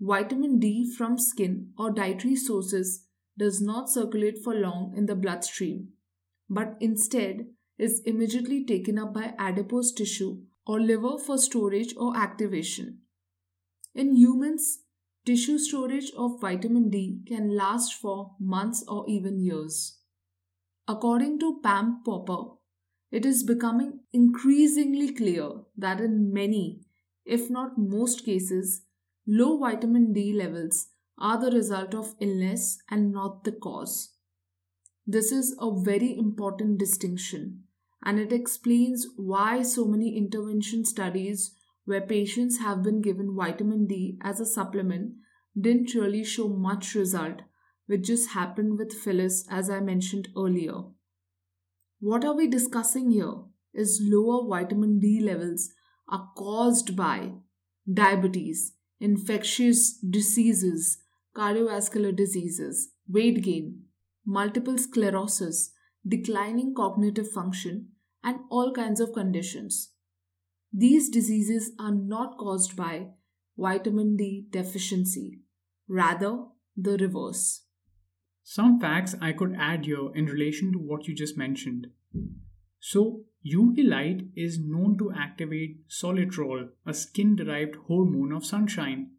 vitamin 0.00 0.58
D 0.58 0.90
from 0.96 1.18
skin 1.18 1.72
or 1.78 1.90
dietary 1.90 2.36
sources 2.36 3.04
does 3.36 3.60
not 3.60 3.90
circulate 3.90 4.38
for 4.42 4.54
long 4.54 4.94
in 4.96 5.06
the 5.06 5.14
bloodstream, 5.14 5.90
but 6.48 6.76
instead 6.80 7.46
is 7.78 8.02
immediately 8.04 8.64
taken 8.64 8.98
up 8.98 9.14
by 9.14 9.34
adipose 9.38 9.92
tissue 9.92 10.38
or 10.68 10.78
liver 10.78 11.16
for 11.18 11.38
storage 11.38 11.94
or 11.96 12.14
activation. 12.14 12.98
In 13.94 14.14
humans, 14.16 14.80
tissue 15.24 15.58
storage 15.58 16.12
of 16.16 16.40
vitamin 16.42 16.90
D 16.90 17.22
can 17.26 17.56
last 17.56 17.94
for 17.94 18.32
months 18.38 18.84
or 18.86 19.04
even 19.08 19.40
years. 19.40 19.98
According 20.86 21.38
to 21.40 21.60
Pam 21.62 22.02
Popper, 22.04 22.50
it 23.10 23.24
is 23.24 23.42
becoming 23.42 24.00
increasingly 24.12 25.14
clear 25.14 25.48
that 25.76 26.02
in 26.02 26.32
many, 26.34 26.82
if 27.24 27.48
not 27.48 27.78
most 27.78 28.24
cases, 28.26 28.82
low 29.26 29.58
vitamin 29.58 30.12
D 30.12 30.34
levels 30.34 30.88
are 31.18 31.40
the 31.40 31.50
result 31.50 31.94
of 31.94 32.14
illness 32.20 32.78
and 32.90 33.10
not 33.10 33.44
the 33.44 33.52
cause. 33.52 34.10
This 35.06 35.32
is 35.32 35.56
a 35.58 35.70
very 35.80 36.16
important 36.16 36.78
distinction 36.78 37.64
and 38.04 38.18
it 38.18 38.32
explains 38.32 39.06
why 39.16 39.62
so 39.62 39.84
many 39.84 40.16
intervention 40.16 40.84
studies 40.84 41.54
where 41.84 42.00
patients 42.00 42.58
have 42.58 42.82
been 42.82 43.00
given 43.00 43.34
vitamin 43.34 43.86
D 43.86 44.18
as 44.22 44.40
a 44.40 44.46
supplement 44.46 45.14
didn't 45.58 45.94
really 45.94 46.22
show 46.24 46.48
much 46.48 46.94
result, 46.94 47.42
which 47.86 48.06
just 48.06 48.30
happened 48.30 48.78
with 48.78 48.92
Phyllis 48.92 49.46
as 49.50 49.70
I 49.70 49.80
mentioned 49.80 50.28
earlier. 50.36 50.82
What 52.00 52.24
are 52.24 52.36
we 52.36 52.46
discussing 52.46 53.10
here 53.10 53.34
is 53.74 54.00
lower 54.02 54.46
vitamin 54.46 55.00
D 55.00 55.20
levels 55.20 55.70
are 56.08 56.30
caused 56.36 56.94
by 56.94 57.32
diabetes, 57.92 58.74
infectious 59.00 59.98
diseases, 59.98 60.98
cardiovascular 61.36 62.14
diseases, 62.14 62.90
weight 63.08 63.42
gain, 63.42 63.84
multiple 64.24 64.78
sclerosis, 64.78 65.72
declining 66.06 66.74
cognitive 66.74 67.30
function, 67.30 67.88
and 68.22 68.40
all 68.50 68.72
kinds 68.72 69.00
of 69.00 69.12
conditions. 69.12 69.92
These 70.72 71.08
diseases 71.08 71.72
are 71.78 71.94
not 71.94 72.36
caused 72.36 72.76
by 72.76 73.08
vitamin 73.56 74.16
D 74.16 74.46
deficiency, 74.50 75.40
rather, 75.88 76.44
the 76.76 76.96
reverse. 76.98 77.62
Some 78.42 78.80
facts 78.80 79.14
I 79.20 79.32
could 79.32 79.54
add 79.58 79.84
here 79.84 80.10
in 80.14 80.26
relation 80.26 80.72
to 80.72 80.78
what 80.78 81.06
you 81.06 81.14
just 81.14 81.36
mentioned. 81.36 81.88
So, 82.80 83.24
UV 83.46 83.86
light 83.86 84.22
is 84.36 84.58
known 84.58 84.96
to 84.98 85.12
activate 85.12 85.88
solitrol, 85.88 86.68
a 86.86 86.94
skin 86.94 87.36
derived 87.36 87.76
hormone 87.86 88.32
of 88.32 88.44
sunshine. 88.44 89.10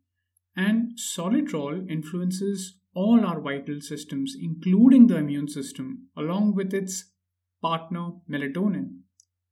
And 0.56 0.98
solitrol 0.98 1.90
influences 1.90 2.79
all 3.00 3.26
our 3.26 3.40
vital 3.40 3.80
systems, 3.80 4.36
including 4.40 5.08
the 5.08 5.18
immune 5.18 5.48
system, 5.48 6.08
along 6.18 6.54
with 6.56 6.74
its 6.74 6.96
partner 7.62 8.08
melatonin. 8.30 8.88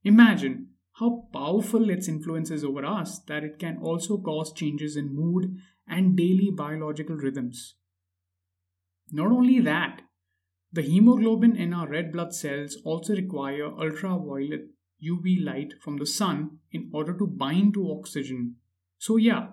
Imagine 0.04 0.68
how 0.98 1.28
powerful 1.32 1.88
its 1.88 2.08
influence 2.08 2.50
is 2.50 2.64
over 2.64 2.84
us 2.84 3.20
that 3.20 3.44
it 3.44 3.58
can 3.58 3.78
also 3.78 4.18
cause 4.18 4.52
changes 4.52 4.96
in 4.96 5.14
mood 5.14 5.56
and 5.86 6.16
daily 6.16 6.50
biological 6.54 7.16
rhythms. 7.16 7.76
Not 9.10 9.30
only 9.32 9.60
that, 9.60 10.02
the 10.70 10.82
hemoglobin 10.82 11.56
in 11.56 11.72
our 11.72 11.88
red 11.88 12.12
blood 12.12 12.34
cells 12.34 12.76
also 12.84 13.14
require 13.14 13.66
ultraviolet 13.66 14.66
UV 15.02 15.42
light 15.42 15.72
from 15.80 15.96
the 15.96 16.06
sun 16.06 16.58
in 16.70 16.90
order 16.92 17.16
to 17.16 17.26
bind 17.26 17.72
to 17.74 17.90
oxygen. 17.90 18.56
So, 18.98 19.16
yeah, 19.16 19.46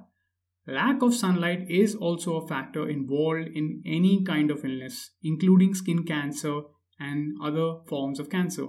lack 0.68 1.02
of 1.02 1.14
sunlight 1.14 1.70
is 1.70 1.96
also 1.96 2.38
a 2.38 2.48
factor 2.48 2.90
involved 2.90 3.50
in 3.54 3.84
any 3.86 4.24
kind 4.24 4.50
of 4.52 4.66
illness, 4.66 5.12
including 5.24 5.74
skin 5.74 6.04
cancer 6.04 6.62
and 7.00 7.36
other 7.44 7.80
forms 7.88 8.20
of 8.20 8.30
cancer. 8.30 8.68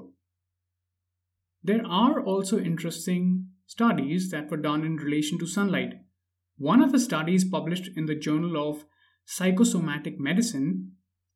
There 1.62 1.84
are 1.86 2.22
also 2.22 2.58
interesting 2.58 3.48
studies 3.66 4.30
that 4.30 4.50
were 4.50 4.56
done 4.56 4.84
in 4.84 4.96
relation 4.96 5.38
to 5.38 5.46
sunlight. 5.46 5.94
One 6.58 6.80
of 6.80 6.92
the 6.92 6.98
studies 6.98 7.44
published 7.44 7.90
in 7.96 8.06
the 8.06 8.14
Journal 8.14 8.56
of 8.70 8.84
Psychosomatic 9.24 10.18
Medicine, 10.18 10.92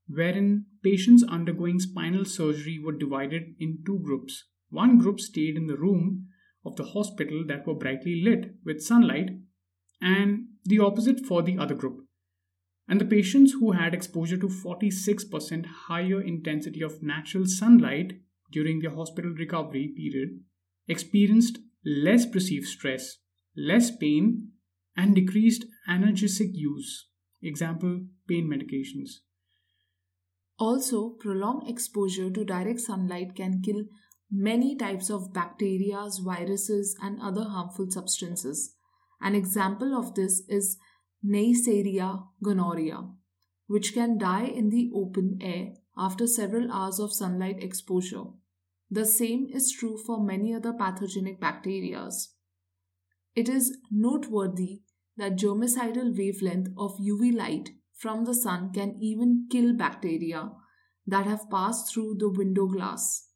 wherein 0.08 0.66
patients 0.82 1.24
undergoing 1.28 1.80
spinal 1.80 2.24
surgery 2.24 2.78
were 2.78 2.92
divided 2.92 3.54
in 3.58 3.82
two 3.84 3.98
groups. 3.98 4.44
One 4.70 4.98
group 4.98 5.20
stayed 5.20 5.56
in 5.56 5.66
the 5.66 5.76
room 5.76 6.28
of 6.64 6.76
the 6.76 6.84
hospital 6.84 7.44
that 7.48 7.66
were 7.66 7.74
brightly 7.74 8.22
lit 8.24 8.54
with 8.64 8.82
sunlight, 8.82 9.30
and 10.00 10.46
the 10.64 10.78
opposite 10.78 11.24
for 11.26 11.42
the 11.42 11.58
other 11.58 11.74
group. 11.74 12.04
And 12.88 13.00
the 13.00 13.04
patients 13.04 13.52
who 13.52 13.72
had 13.72 13.94
exposure 13.94 14.36
to 14.38 14.48
46% 14.48 15.66
higher 15.86 16.20
intensity 16.20 16.82
of 16.82 17.02
natural 17.02 17.46
sunlight 17.46 18.14
during 18.50 18.80
their 18.80 18.94
hospital 18.94 19.30
recovery 19.30 19.92
period 19.96 20.40
experienced 20.88 21.58
less 21.84 22.26
perceived 22.26 22.66
stress, 22.66 23.18
less 23.56 23.96
pain, 23.96 24.50
and 24.96 25.14
decreased 25.14 25.64
analgesic 25.88 26.50
use. 26.52 27.06
Example 27.42 28.06
pain 28.28 28.48
medications. 28.48 29.20
Also, 30.58 31.10
prolonged 31.10 31.68
exposure 31.68 32.28
to 32.28 32.44
direct 32.44 32.80
sunlight 32.80 33.34
can 33.34 33.62
kill 33.62 33.84
many 34.30 34.76
types 34.76 35.08
of 35.08 35.32
bacteria, 35.32 36.06
viruses, 36.22 36.96
and 37.02 37.18
other 37.20 37.44
harmful 37.44 37.90
substances. 37.90 38.76
An 39.20 39.34
example 39.34 39.94
of 39.94 40.14
this 40.14 40.42
is 40.48 40.78
Neisseria 41.24 42.24
gonorrhea, 42.42 43.08
which 43.66 43.92
can 43.92 44.16
die 44.16 44.44
in 44.44 44.70
the 44.70 44.90
open 44.94 45.38
air 45.42 45.74
after 45.96 46.26
several 46.26 46.72
hours 46.72 46.98
of 46.98 47.12
sunlight 47.12 47.62
exposure. 47.62 48.24
The 48.90 49.04
same 49.04 49.48
is 49.52 49.70
true 49.70 49.98
for 49.98 50.24
many 50.24 50.54
other 50.54 50.72
pathogenic 50.72 51.40
bacteria. 51.40 52.08
It 53.36 53.48
is 53.48 53.76
noteworthy 53.90 54.80
that 55.16 55.36
germicidal 55.36 56.16
wavelength 56.16 56.68
of 56.76 56.98
UV 56.98 57.36
light 57.36 57.70
from 57.94 58.24
the 58.24 58.34
sun 58.34 58.72
can 58.72 58.96
even 58.98 59.46
kill 59.50 59.74
bacteria 59.74 60.50
that 61.06 61.26
have 61.26 61.50
passed 61.50 61.92
through 61.92 62.16
the 62.18 62.30
window 62.30 62.66
glass. 62.66 63.28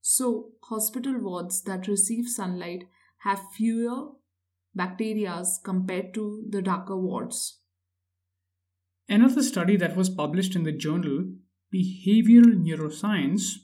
So, 0.00 0.52
hospital 0.64 1.18
wards 1.18 1.62
that 1.64 1.88
receive 1.88 2.28
sunlight 2.28 2.84
have 3.18 3.40
fewer 3.56 4.12
bacteria 4.74 5.42
compared 5.64 6.14
to 6.14 6.44
the 6.48 6.62
darker 6.62 6.96
wards. 6.96 7.60
Another 9.08 9.42
study 9.42 9.76
that 9.76 9.96
was 9.96 10.08
published 10.08 10.54
in 10.54 10.62
the 10.62 10.72
journal 10.72 11.34
Behavioral 11.74 12.54
Neuroscience 12.54 13.54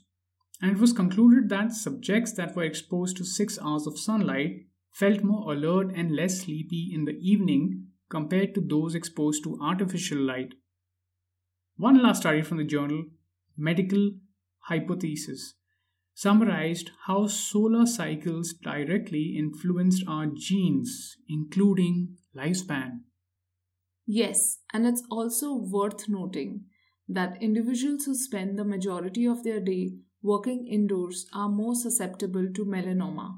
and 0.61 0.71
it 0.71 0.79
was 0.79 0.93
concluded 0.93 1.49
that 1.49 1.71
subjects 1.71 2.33
that 2.33 2.55
were 2.55 2.63
exposed 2.63 3.17
to 3.17 3.23
6 3.23 3.59
hours 3.59 3.87
of 3.87 3.99
sunlight 3.99 4.65
felt 4.91 5.23
more 5.23 5.53
alert 5.53 5.91
and 5.95 6.15
less 6.15 6.41
sleepy 6.41 6.91
in 6.93 7.05
the 7.05 7.17
evening 7.21 7.87
compared 8.09 8.53
to 8.55 8.61
those 8.61 8.95
exposed 8.95 9.43
to 9.43 9.59
artificial 9.61 10.19
light. 10.19 10.55
One 11.77 12.01
last 12.01 12.21
study 12.21 12.41
from 12.41 12.57
the 12.57 12.63
journal 12.63 13.05
Medical 13.55 14.11
Hypothesis 14.61 15.53
summarized 16.21 16.91
how 17.05 17.25
solar 17.27 17.85
cycles 17.85 18.53
directly 18.61 19.37
influenced 19.37 20.03
our 20.05 20.25
genes, 20.25 21.15
including 21.29 22.17
lifespan. 22.35 22.99
Yes, 24.05 24.57
and 24.73 24.85
it's 24.85 25.03
also 25.09 25.55
worth 25.55 26.09
noting 26.09 26.65
that 27.07 27.41
individuals 27.41 28.03
who 28.03 28.15
spend 28.15 28.59
the 28.59 28.65
majority 28.65 29.25
of 29.25 29.45
their 29.45 29.61
day 29.61 29.93
working 30.21 30.67
indoors 30.67 31.25
are 31.33 31.47
more 31.47 31.73
susceptible 31.73 32.49
to 32.53 32.65
melanoma. 32.65 33.37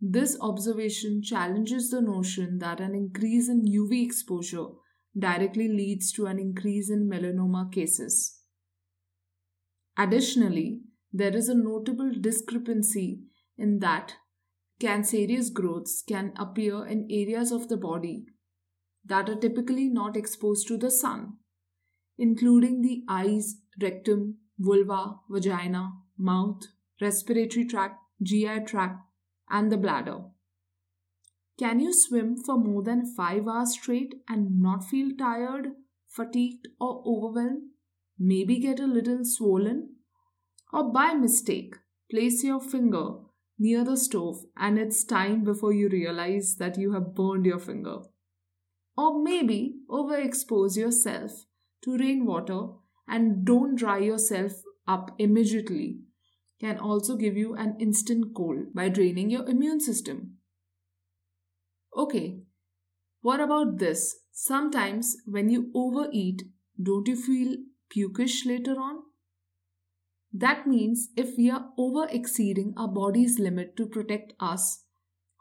This 0.00 0.38
observation 0.40 1.22
challenges 1.24 1.90
the 1.90 2.00
notion 2.00 2.58
that 2.58 2.78
an 2.78 2.94
increase 2.94 3.48
in 3.48 3.64
UV 3.64 4.04
exposure 4.04 4.66
directly 5.18 5.66
leads 5.66 6.12
to 6.12 6.26
an 6.26 6.38
increase 6.38 6.88
in 6.88 7.10
melanoma 7.10 7.72
cases. 7.72 8.42
Additionally, 9.98 10.82
there 11.12 11.36
is 11.36 11.48
a 11.48 11.54
notable 11.54 12.12
discrepancy 12.20 13.22
in 13.58 13.78
that 13.80 14.14
cancerous 14.80 15.50
growths 15.50 16.02
can 16.06 16.32
appear 16.36 16.86
in 16.86 17.06
areas 17.10 17.52
of 17.52 17.68
the 17.68 17.76
body 17.76 18.24
that 19.04 19.28
are 19.28 19.36
typically 19.36 19.88
not 19.88 20.16
exposed 20.16 20.66
to 20.68 20.76
the 20.76 20.90
sun, 20.90 21.34
including 22.16 22.80
the 22.82 23.02
eyes, 23.08 23.56
rectum, 23.80 24.36
vulva, 24.58 25.16
vagina, 25.28 25.92
mouth, 26.16 26.62
respiratory 27.00 27.64
tract, 27.66 27.96
GI 28.22 28.60
tract, 28.66 29.00
and 29.48 29.72
the 29.72 29.76
bladder. 29.76 30.20
Can 31.58 31.80
you 31.80 31.92
swim 31.92 32.36
for 32.36 32.56
more 32.56 32.82
than 32.82 33.14
5 33.14 33.46
hours 33.46 33.72
straight 33.72 34.14
and 34.28 34.60
not 34.60 34.84
feel 34.84 35.10
tired, 35.18 35.68
fatigued, 36.08 36.68
or 36.80 37.02
overwhelmed? 37.06 37.64
Maybe 38.18 38.58
get 38.58 38.80
a 38.80 38.86
little 38.86 39.24
swollen? 39.24 39.96
Or 40.72 40.92
by 40.92 41.14
mistake, 41.14 41.76
place 42.10 42.44
your 42.44 42.60
finger 42.60 43.14
near 43.58 43.84
the 43.84 43.96
stove 43.96 44.44
and 44.56 44.78
it's 44.78 45.04
time 45.04 45.44
before 45.44 45.72
you 45.72 45.88
realize 45.88 46.56
that 46.56 46.78
you 46.78 46.92
have 46.92 47.14
burned 47.14 47.46
your 47.46 47.58
finger. 47.58 47.98
Or 48.96 49.22
maybe 49.22 49.76
overexpose 49.88 50.76
yourself 50.76 51.32
to 51.84 51.96
rainwater 51.96 52.68
and 53.08 53.44
don't 53.44 53.76
dry 53.76 53.98
yourself 53.98 54.52
up 54.86 55.14
immediately 55.18 56.00
can 56.60 56.78
also 56.78 57.16
give 57.16 57.36
you 57.36 57.54
an 57.54 57.76
instant 57.80 58.34
cold 58.36 58.74
by 58.74 58.88
draining 58.88 59.30
your 59.30 59.48
immune 59.48 59.80
system. 59.80 60.36
Okay, 61.96 62.42
what 63.22 63.40
about 63.40 63.78
this? 63.78 64.16
Sometimes 64.32 65.16
when 65.26 65.48
you 65.48 65.70
overeat, 65.74 66.42
don't 66.80 67.08
you 67.08 67.16
feel 67.16 67.56
pukish 67.94 68.46
later 68.46 68.72
on? 68.72 69.02
That 70.32 70.66
means 70.66 71.08
if 71.16 71.36
we 71.36 71.50
are 71.50 71.70
over 71.76 72.06
exceeding 72.08 72.74
our 72.76 72.88
body's 72.88 73.38
limit 73.38 73.76
to 73.76 73.86
protect 73.86 74.32
us, 74.38 74.84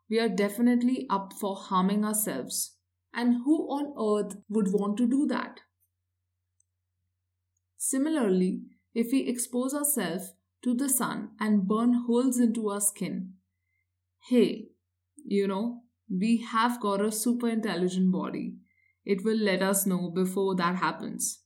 we 0.10 0.20
are 0.20 0.30
definitely 0.30 1.06
up 1.10 1.34
for 1.34 1.56
harming 1.56 2.04
ourselves. 2.04 2.76
And 3.14 3.42
who 3.46 3.68
on 3.68 3.94
earth 3.98 4.38
would 4.50 4.72
want 4.72 4.98
to 4.98 5.08
do 5.08 5.28
that? 5.28 5.62
Similarly, 7.78 8.62
if 8.94 9.12
we 9.12 9.28
expose 9.28 9.74
ourselves 9.74 10.34
to 10.64 10.74
the 10.74 10.90
sun 10.90 11.30
and 11.40 11.68
burn 11.68 12.06
holes 12.08 12.40
into 12.40 12.70
our 12.70 12.82
skin, 12.82 13.34
hey, 14.30 14.70
you 15.24 15.48
know, 15.48 15.82
we 16.10 16.38
have 16.38 16.82
got 16.82 17.02
a 17.02 17.12
super 17.12 17.48
intelligent 17.48 18.12
body. 18.12 18.56
It 19.06 19.24
will 19.24 19.38
let 19.38 19.62
us 19.62 19.86
know 19.86 20.12
before 20.14 20.56
that 20.56 20.78
happens. 20.78 21.40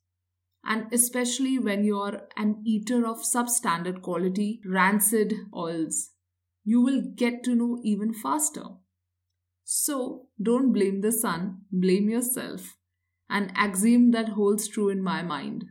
And 0.66 0.92
especially 0.94 1.60
when 1.60 1.84
you're 1.84 2.22
an 2.38 2.62
eater 2.66 3.06
of 3.06 3.24
substandard 3.24 4.02
quality, 4.02 4.62
rancid 4.66 5.34
oils, 5.54 6.12
you 6.64 6.82
will 6.82 7.02
get 7.16 7.44
to 7.44 7.56
know 7.56 7.80
even 7.84 8.14
faster. 8.14 8.64
So 9.66 10.28
don't 10.42 10.72
blame 10.72 11.02
the 11.02 11.12
sun, 11.12 11.62
blame 11.72 12.10
yourself. 12.10 12.78
An 13.30 13.52
axiom 13.56 14.12
that 14.12 14.30
holds 14.30 14.68
true 14.68 14.90
in 14.90 15.02
my 15.02 15.22
mind. 15.24 15.66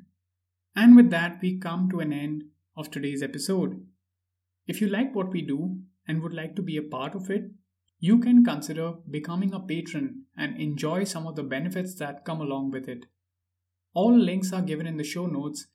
And 0.75 0.97
with 0.97 1.11
that, 1.11 1.39
we 1.41 1.59
come 1.59 1.89
to 1.91 2.01
an 2.01 2.13
end 2.13 2.45
of 2.77 2.91
today's 2.91 3.23
episode. 3.23 3.87
If 4.67 4.81
you 4.81 4.89
like 4.89 5.15
what 5.15 5.31
we 5.31 5.43
do 5.43 5.79
and 6.07 6.23
would 6.23 6.33
like 6.33 6.57
to 6.57 6.63
be 6.63 6.77
a 6.77 6.83
part 6.83 7.15
of 7.15 7.31
it, 7.31 7.51
you 7.99 8.19
can 8.19 8.45
consider 8.45 8.95
becoming 9.09 9.53
a 9.53 9.61
patron 9.61 10.25
and 10.37 10.61
enjoy 10.61 11.05
some 11.05 11.27
of 11.27 11.37
the 11.37 11.43
benefits 11.43 11.95
that 11.97 12.25
come 12.25 12.41
along 12.41 12.71
with 12.71 12.89
it. 12.89 13.07
All 13.95 14.19
links 14.19 14.53
are 14.53 14.63
given 14.63 14.87
in 14.87 14.97
the 14.97 15.05
show 15.05 15.27
notes, 15.27 15.67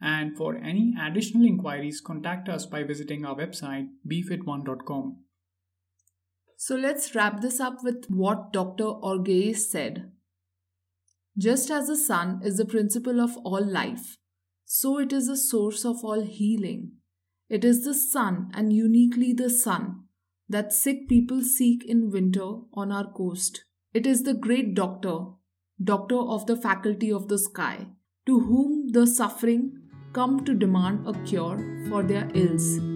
and 0.00 0.36
for 0.36 0.56
any 0.56 0.94
additional 1.00 1.46
inquiries, 1.46 2.00
contact 2.00 2.48
us 2.48 2.66
by 2.66 2.82
visiting 2.82 3.24
our 3.24 3.36
website 3.36 3.88
bfit1.com. 4.08 5.18
So 6.56 6.76
let's 6.76 7.14
wrap 7.14 7.40
this 7.40 7.60
up 7.60 7.78
with 7.82 8.06
what 8.08 8.52
Dr. 8.52 8.84
Orgez 8.84 9.56
said. 9.56 10.12
Just 11.36 11.70
as 11.70 11.88
the 11.88 11.96
sun 11.96 12.40
is 12.44 12.58
the 12.58 12.64
principle 12.64 13.20
of 13.20 13.36
all 13.38 13.64
life, 13.64 14.18
so 14.64 14.98
it 14.98 15.12
is 15.12 15.26
the 15.26 15.36
source 15.36 15.84
of 15.84 16.04
all 16.04 16.22
healing. 16.22 16.92
It 17.48 17.64
is 17.64 17.84
the 17.84 17.94
sun, 17.94 18.50
and 18.54 18.72
uniquely 18.72 19.32
the 19.32 19.50
sun, 19.50 20.04
that 20.48 20.72
sick 20.72 21.08
people 21.08 21.42
seek 21.42 21.84
in 21.84 22.10
winter 22.10 22.60
on 22.72 22.92
our 22.92 23.10
coast. 23.12 23.64
It 23.92 24.06
is 24.06 24.22
the 24.22 24.34
great 24.34 24.74
doctor, 24.74 25.26
doctor 25.82 26.18
of 26.18 26.46
the 26.46 26.56
faculty 26.56 27.12
of 27.12 27.28
the 27.28 27.38
sky, 27.38 27.86
to 28.26 28.40
whom 28.40 28.88
the 28.88 29.06
suffering 29.06 29.80
come 30.12 30.44
to 30.44 30.54
demand 30.54 31.06
a 31.06 31.12
cure 31.24 31.58
for 31.88 32.02
their 32.02 32.30
ills. 32.34 32.93